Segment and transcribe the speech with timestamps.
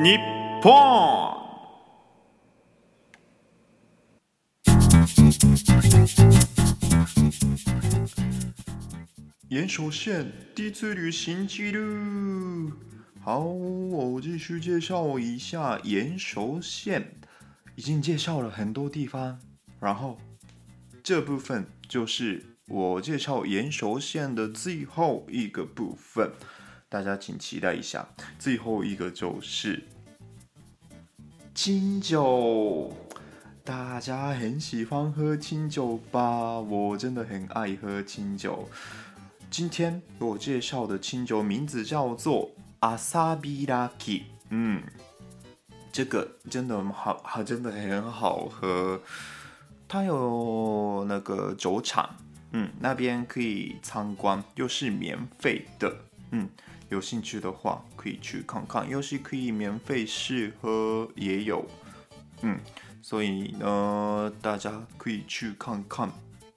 [0.00, 0.16] 日
[0.62, 0.72] 本。
[9.48, 12.70] 岩手县第一次旅行记录。
[13.20, 17.16] 好，我继续介绍一下岩手县。
[17.74, 19.40] 已经介绍了很多地方，
[19.80, 20.18] 然后
[21.02, 26.32] 这部分就是我介绍岩手县的最后一个部分。
[26.90, 28.08] 大家请期待一下，
[28.38, 29.84] 最后一个就是
[31.60, 32.88] 清酒。
[33.64, 36.60] 大家很喜欢喝清酒吧？
[36.60, 38.68] 我真的很爱喝清酒。
[39.50, 44.26] 今天我介绍的清酒名字叫做阿萨比拉基。
[44.50, 44.80] 嗯，
[45.90, 49.00] 这个真的好，好，真的很好喝。
[49.88, 52.14] 它有那个酒厂，
[52.52, 55.92] 嗯，那边可以参观，又是免费的，
[56.30, 56.48] 嗯。
[56.90, 61.62] 有兴趣的话，可以去看看，又是可以免费试喝，也有，
[62.40, 62.58] 嗯，
[63.02, 66.10] 所以呢，大家可以去看看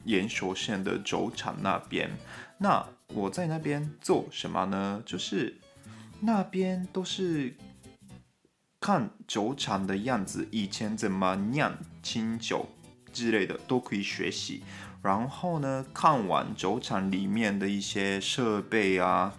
[0.05, 2.09] 岩手县的酒厂那边。
[2.57, 5.03] 那我在那边做什么呢？
[5.05, 5.57] 就是
[6.21, 7.53] 那边都是
[8.79, 12.69] 看酒厂的样子，以前怎么酿清酒
[13.11, 14.63] 之类的都可以学习。
[15.03, 19.33] 然后呢，看完酒厂里面的一些设备啊。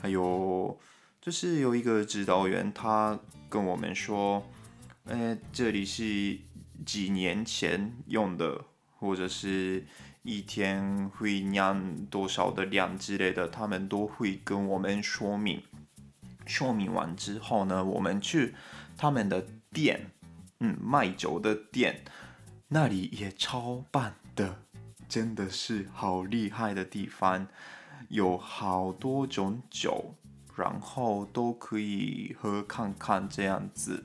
[0.00, 0.78] 还有
[1.20, 4.46] 就是有一个指导员，他跟我们说，
[5.04, 6.38] 呃，这里是
[6.84, 8.64] 几年前用的，
[8.98, 9.84] 或者是
[10.22, 15.62] 一天会酿多少的量之类的，他们都会跟我们说明。
[16.44, 18.54] 说明完之后呢，我们去
[18.96, 20.12] 他们的店，
[20.60, 22.04] 嗯，卖酒的店，
[22.68, 24.62] 那里也超棒的，
[25.08, 27.48] 真的是好厉害的地方。
[28.08, 30.14] 有好多种酒，
[30.56, 34.04] 然后都可以喝看看这样子。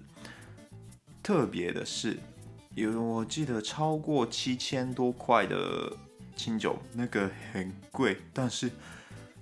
[1.24, 2.20] 特别的是，
[2.76, 5.96] 有我记得超过七千多块的
[6.36, 8.72] 清酒，那个很贵，但是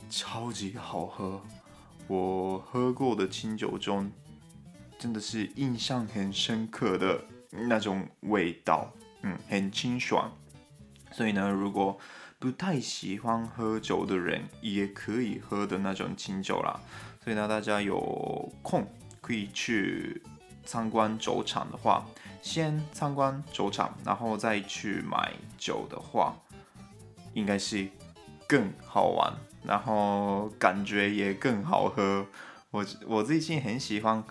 [0.09, 1.42] 超级好喝。
[2.08, 4.12] 我喝过的清酒中，
[4.98, 10.30] 真的是印象很深刻的那种味道，嗯，很清爽。
[11.12, 11.98] 所以呢，如果
[12.40, 16.80] 不太喜欢喝酒的人也可以喝的那种清酒啦，
[17.22, 18.88] 所以呢，大家有空
[19.20, 20.24] 可以去
[20.64, 22.06] 参观酒厂的话，
[22.42, 26.34] 先参观酒厂，然后再去买酒的话，
[27.34, 27.86] 应该是
[28.48, 29.34] 更好玩，
[29.66, 32.26] 然后感觉也更好喝。
[32.72, 34.24] 我我最近很喜欢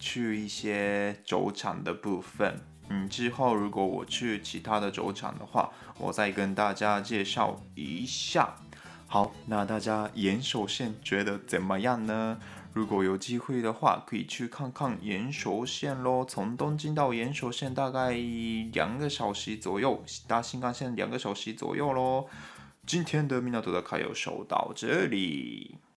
[0.00, 2.60] 去一些酒厂的部分。
[2.88, 8.54] 嗯，之后如果我去其他的酒厂的话，我再跟大家介绍一下。
[9.08, 12.38] 好，那大家岩手县觉得怎么样呢？
[12.72, 16.24] 如果有机会的话，可以去看看岩手县咯。
[16.24, 18.10] 从东京到岩手县大概
[18.72, 22.26] 两个小时左右，搭新干线两个小时左右咯。
[22.84, 25.78] 今天的米纳图的卡要秀到这里。